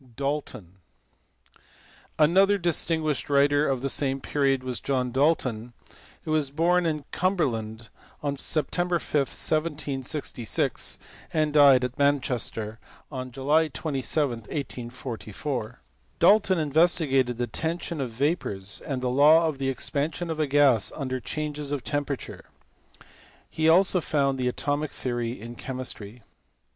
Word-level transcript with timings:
Dalton*. 0.15 0.79
Another 2.17 2.57
distinguished 2.57 3.29
writer 3.29 3.67
of 3.69 3.83
the 3.83 3.87
same 3.89 4.19
period 4.19 4.63
was 4.63 4.79
John 4.79 5.11
Dalton, 5.11 5.73
who 6.23 6.31
was 6.31 6.49
born 6.49 6.87
in 6.87 7.05
Cumberland 7.11 7.89
on 8.23 8.35
Sept. 8.35 8.73
5, 8.73 8.89
1766, 8.89 10.97
and 11.31 11.53
died 11.53 11.83
at 11.83 11.99
Manchester 11.99 12.79
on 13.11 13.29
July 13.31 13.67
27, 13.67 14.29
1844. 14.39 15.81
Dalton 16.17 16.57
in 16.57 16.71
vestigated 16.73 17.37
the 17.37 17.45
tension 17.45 18.01
of 18.01 18.09
vapours, 18.09 18.81
and 18.83 19.03
the 19.03 19.07
law 19.07 19.45
of 19.45 19.59
the 19.59 19.69
expansion 19.69 20.31
of 20.31 20.39
a 20.39 20.47
gas 20.47 20.91
under 20.95 21.19
changes 21.19 21.71
of 21.71 21.83
temperature. 21.83 22.45
He 23.51 23.69
also 23.69 24.01
founded 24.01 24.43
the 24.43 24.49
atomic 24.49 24.91
theory 24.93 25.39
in 25.39 25.53
chemistry. 25.55 26.23